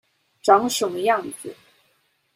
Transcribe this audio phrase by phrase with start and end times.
[0.41, 1.55] 長什麼樣子